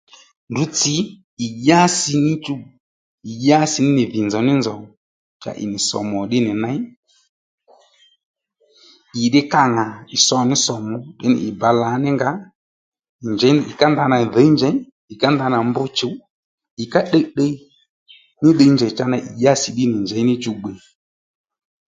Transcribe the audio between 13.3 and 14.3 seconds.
njěy ì ká ndanà